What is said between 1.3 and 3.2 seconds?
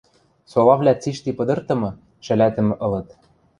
пыдыртымы, шӓлӓтӹмӹ ылыт.